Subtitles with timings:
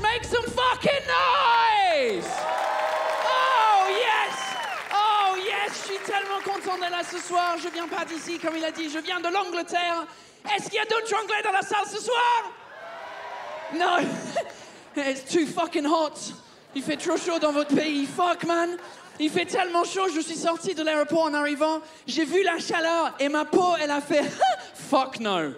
[0.00, 2.28] Make some fucking noise.
[3.24, 4.34] Oh, yes.
[4.92, 5.72] Oh, yes.
[5.72, 7.56] Je suis tellement content d'être là ce soir.
[7.62, 8.88] Je viens pas d'ici, comme il a dit.
[8.90, 10.06] Je viens de l'Angleterre.
[10.54, 12.52] Est-ce qu'il y a d'autres Anglais dans la salle ce soir?
[13.74, 13.98] Non.
[14.96, 16.32] It's too fucking hot.
[16.74, 18.06] Il fait trop chaud dans votre pays.
[18.06, 18.76] Fuck, man.
[19.20, 21.80] Il fait tellement chaud, je suis sorti de l'aéroport en arrivant.
[22.06, 24.22] J'ai vu la chaleur et ma peau, elle a fait
[24.74, 25.54] fuck no.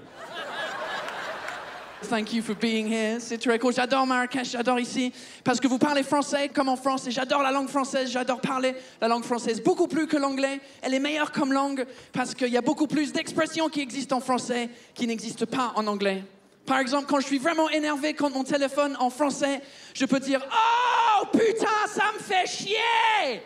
[2.03, 3.21] Thank you for being here.
[3.21, 3.75] C'est très cool.
[3.75, 5.13] J'adore Marrakech, j'adore ici.
[5.45, 7.07] Parce que vous parlez français comme en France.
[7.07, 9.63] Et j'adore la langue française, j'adore parler la langue française.
[9.63, 10.61] Beaucoup plus que l'anglais.
[10.83, 14.21] Elle est meilleure comme langue parce qu'il y a beaucoup plus d'expressions qui existent en
[14.21, 16.25] français qui n'existent pas en anglais.
[16.65, 19.61] Par exemple, quand je suis vraiment énervé contre mon téléphone en français,
[19.95, 23.43] je peux dire Oh putain, ça me fait chier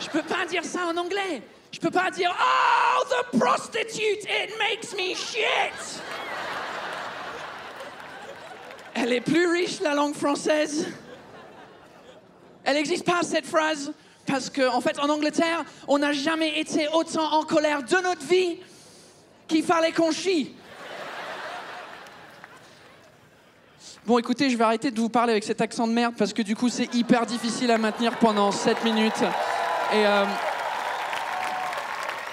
[0.00, 1.42] Je peux pas dire ça en anglais.
[1.72, 6.02] Je peux pas dire Oh the prostitute, it makes me shit
[9.08, 10.86] Elle est plus riche, la langue française.
[12.62, 13.90] Elle n'existe pas, cette phrase,
[14.26, 18.26] parce qu'en en fait, en Angleterre, on n'a jamais été autant en colère de notre
[18.26, 18.58] vie
[19.46, 20.54] qu'il fallait qu'on chie.
[24.04, 26.42] Bon, écoutez, je vais arrêter de vous parler avec cet accent de merde, parce que
[26.42, 29.22] du coup, c'est hyper difficile à maintenir pendant 7 minutes.
[29.94, 30.06] Et...
[30.06, 30.26] euh,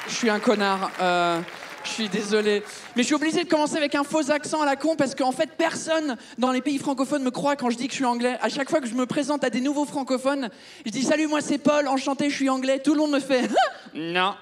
[0.09, 0.91] je suis un connard.
[0.99, 1.39] euh,
[1.85, 2.63] je suis désolé.
[2.95, 5.31] Mais je suis obligé de commencer avec un faux accent à la con parce qu'en
[5.31, 8.37] fait, personne dans les pays francophones me croit quand je dis que je suis anglais.
[8.41, 10.49] À chaque fois que je me présente à des nouveaux francophones,
[10.85, 12.79] je dis Salut, moi c'est Paul, enchanté, je suis anglais.
[12.79, 13.49] Tout le monde me fait
[13.93, 14.35] Non.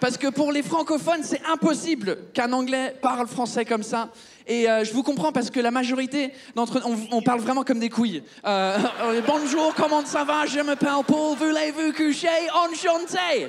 [0.00, 4.10] Parce que pour les francophones, c'est impossible qu'un anglais parle français comme ça.
[4.46, 7.78] Et euh, je vous comprends parce que la majorité d'entre on, on parle vraiment comme
[7.78, 8.22] des couilles.
[8.44, 8.78] Euh,
[9.26, 10.44] bonjour, comment ça va?
[10.46, 12.28] Je m'appelle Paul, voulez-vous coucher?
[12.52, 13.48] Enchanté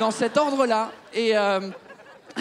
[0.00, 0.90] Dans cet ordre-là.
[1.12, 1.36] Et.
[1.36, 1.60] euh,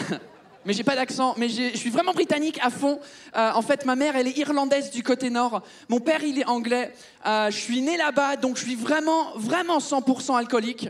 [0.65, 2.99] Mais j'ai pas d'accent, mais je suis vraiment britannique à fond.
[3.35, 5.63] Euh, en fait, ma mère, elle est irlandaise du côté nord.
[5.87, 6.93] Mon père, il est anglais.
[7.25, 10.89] Euh, je suis né là-bas, donc je suis vraiment, vraiment 100% alcoolique.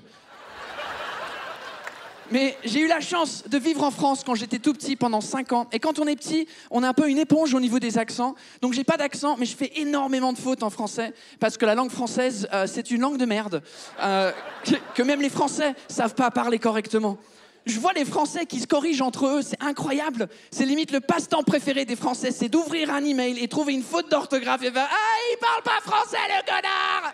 [2.31, 5.51] Mais j'ai eu la chance de vivre en France quand j'étais tout petit pendant 5
[5.51, 5.67] ans.
[5.71, 8.35] Et quand on est petit, on est un peu une éponge au niveau des accents.
[8.61, 11.73] Donc j'ai pas d'accent, mais je fais énormément de fautes en français parce que la
[11.73, 13.63] langue française, euh, c'est une langue de merde
[14.01, 14.31] euh,
[14.93, 17.17] que, même les Français savent pas parler correctement.
[17.65, 20.29] Je vois les Français qui se corrigent entre eux, c'est incroyable.
[20.51, 24.09] C'est limite le passe-temps préféré des Français, c'est d'ouvrir un email et trouver une faute
[24.09, 27.13] d'orthographe et faire Ah, il parle pas français, le connard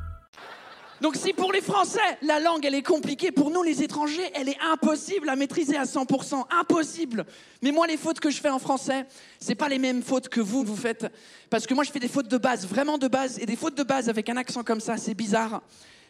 [1.01, 4.47] Donc si pour les Français, la langue, elle est compliquée, pour nous les étrangers, elle
[4.47, 6.45] est impossible à maîtriser à 100%.
[6.51, 7.25] Impossible.
[7.63, 9.07] Mais moi, les fautes que je fais en français,
[9.39, 11.07] c'est pas les mêmes fautes que vous, vous faites.
[11.49, 13.39] Parce que moi, je fais des fautes de base, vraiment de base.
[13.39, 15.63] Et des fautes de base avec un accent comme ça, c'est bizarre.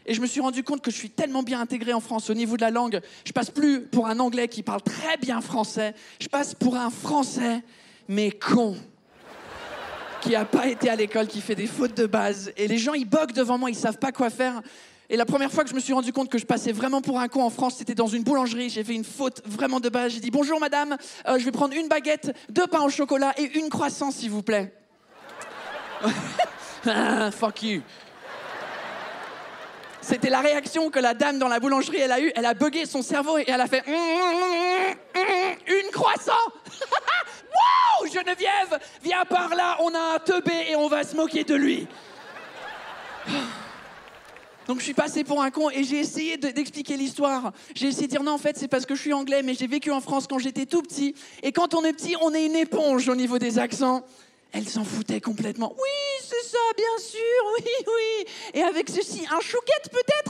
[0.06, 2.34] Et je me suis rendu compte que je suis tellement bien intégré en France au
[2.34, 3.00] niveau de la langue.
[3.24, 5.94] Je passe plus pour un anglais qui parle très bien français.
[6.20, 7.64] Je passe pour un français,
[8.10, 8.76] mais con
[10.22, 12.54] qui a pas été à l'école, qui fait des fautes de base.
[12.56, 14.62] Et les gens, ils boguent devant moi, ils savent pas quoi faire.
[15.10, 17.20] Et la première fois que je me suis rendu compte que je passais vraiment pour
[17.20, 18.70] un con en France, c'était dans une boulangerie.
[18.70, 20.14] J'ai fait une faute vraiment de base.
[20.14, 20.96] J'ai dit bonjour madame,
[21.28, 24.44] euh, je vais prendre une baguette, deux pains au chocolat et une croissant s'il vous
[24.44, 24.74] plaît.
[26.84, 27.84] Ah, Fuck you.
[30.02, 32.32] C'était la réaction que la dame dans la boulangerie elle a eue.
[32.36, 33.84] Elle a bugué son cerveau et elle a fait
[35.68, 36.32] une croissant.
[38.12, 41.88] Geneviève, viens par là, on a un teubé et on va se moquer de lui.
[44.68, 47.52] Donc je suis passé pour un con et j'ai essayé de- d'expliquer l'histoire.
[47.76, 49.68] J'ai essayé de dire non, en fait, c'est parce que je suis anglais, mais j'ai
[49.68, 51.16] vécu en France quand j'étais tout petit.
[51.42, 54.06] Et quand on est petit, on est une éponge au niveau des accents.
[54.54, 55.74] Elle s'en foutait complètement.
[55.78, 57.20] Oui, c'est ça, bien sûr,
[57.58, 58.26] oui, oui.
[58.54, 60.21] Et avec ceci, un chouquette peut-être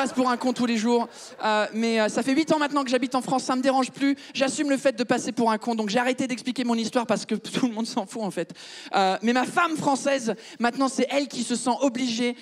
[0.00, 1.08] passe pour un con tous les jours,
[1.44, 3.90] Euh, mais euh, ça fait 8 ans maintenant que j'habite en France, ça me dérange
[3.90, 4.16] plus.
[4.32, 7.26] J'assume le fait de passer pour un con, donc j'ai arrêté d'expliquer mon histoire parce
[7.26, 8.54] que tout le monde s'en fout en fait.
[8.94, 12.34] Euh, mais ma femme française, maintenant c'est elle qui se sent obligée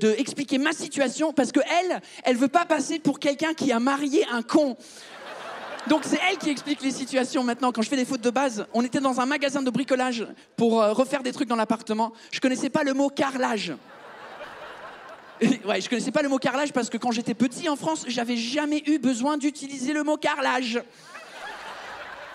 [0.00, 3.80] de expliquer ma situation parce que elle, elle veut pas passer pour quelqu'un qui a
[3.80, 4.76] marié un con.
[5.88, 7.72] Donc c'est elle qui explique les situations maintenant.
[7.72, 10.26] Quand je fais des fautes de base, on était dans un magasin de bricolage
[10.56, 12.12] pour refaire des trucs dans l'appartement.
[12.30, 13.74] Je connaissais pas le mot carrelage.
[15.64, 18.36] Ouais, je connaissais pas le mot carrelage parce que quand j'étais petit en France, j'avais
[18.36, 20.80] jamais eu besoin d'utiliser le mot carrelage.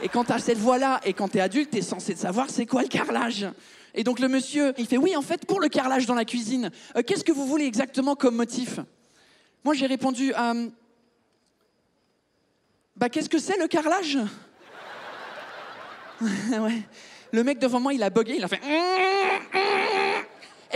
[0.02, 2.88] Et quand t'as cette voix-là et quand t'es adulte, t'es censé savoir c'est quoi le
[2.88, 3.48] carrelage.
[3.96, 6.70] Et donc le monsieur, il fait oui, en fait, pour le carrelage dans la cuisine,
[6.96, 8.80] euh, qu'est-ce que vous voulez exactement comme motif?
[9.64, 10.68] Moi, j'ai répondu, euh,
[12.96, 14.20] bah qu'est-ce que c'est le carrelage?
[16.20, 16.82] Ouais.
[17.32, 18.60] Le mec devant moi, il a bugué, il a fait.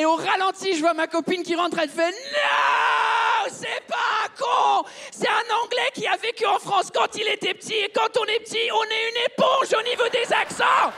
[0.02, 4.30] Et au ralenti, je vois ma copine qui rentre, elle fait Non C'est pas un
[4.36, 7.76] con C'est un Anglais qui a vécu en France quand il était petit.
[7.76, 10.92] Et quand on est petit, on est une éponge au niveau des accents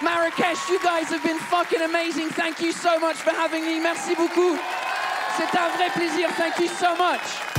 [0.00, 2.30] Marrakech, you guys have been fucking amazing.
[2.30, 3.78] Thank you so much for having me.
[3.82, 4.56] Merci beaucoup.
[5.36, 6.30] C'est un vrai plaisir.
[6.38, 7.51] Thank you so much.